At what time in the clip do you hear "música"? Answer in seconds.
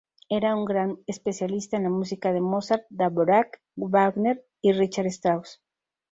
1.91-2.33